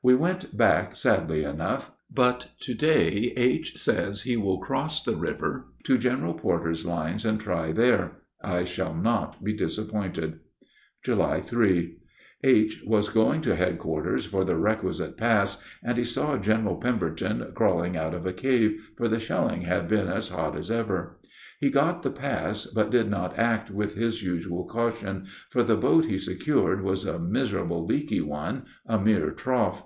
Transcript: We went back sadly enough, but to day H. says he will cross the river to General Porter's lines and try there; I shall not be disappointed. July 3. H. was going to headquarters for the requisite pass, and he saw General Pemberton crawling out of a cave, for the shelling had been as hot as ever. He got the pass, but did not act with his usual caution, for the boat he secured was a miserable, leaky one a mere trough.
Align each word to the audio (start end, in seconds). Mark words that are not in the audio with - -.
We 0.00 0.14
went 0.14 0.56
back 0.56 0.94
sadly 0.94 1.42
enough, 1.42 1.90
but 2.08 2.50
to 2.60 2.72
day 2.72 3.32
H. 3.36 3.76
says 3.78 4.22
he 4.22 4.36
will 4.36 4.60
cross 4.60 5.02
the 5.02 5.16
river 5.16 5.66
to 5.86 5.98
General 5.98 6.34
Porter's 6.34 6.86
lines 6.86 7.24
and 7.24 7.40
try 7.40 7.72
there; 7.72 8.18
I 8.40 8.62
shall 8.62 8.94
not 8.94 9.42
be 9.42 9.52
disappointed. 9.52 10.38
July 11.04 11.40
3. 11.40 11.98
H. 12.44 12.84
was 12.86 13.08
going 13.08 13.40
to 13.40 13.56
headquarters 13.56 14.24
for 14.24 14.44
the 14.44 14.54
requisite 14.54 15.16
pass, 15.16 15.60
and 15.82 15.98
he 15.98 16.04
saw 16.04 16.36
General 16.38 16.76
Pemberton 16.76 17.50
crawling 17.56 17.96
out 17.96 18.14
of 18.14 18.24
a 18.24 18.32
cave, 18.32 18.78
for 18.96 19.08
the 19.08 19.18
shelling 19.18 19.62
had 19.62 19.88
been 19.88 20.06
as 20.06 20.28
hot 20.28 20.56
as 20.56 20.70
ever. 20.70 21.16
He 21.60 21.70
got 21.70 22.04
the 22.04 22.12
pass, 22.12 22.66
but 22.66 22.90
did 22.92 23.10
not 23.10 23.36
act 23.36 23.68
with 23.68 23.96
his 23.96 24.22
usual 24.22 24.64
caution, 24.66 25.26
for 25.50 25.64
the 25.64 25.74
boat 25.76 26.04
he 26.04 26.16
secured 26.16 26.84
was 26.84 27.04
a 27.04 27.18
miserable, 27.18 27.84
leaky 27.84 28.20
one 28.20 28.66
a 28.86 29.00
mere 29.00 29.32
trough. 29.32 29.84